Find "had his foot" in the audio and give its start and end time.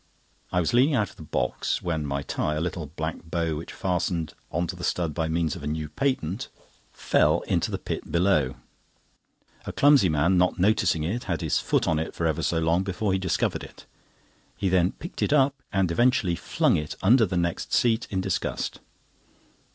11.25-11.87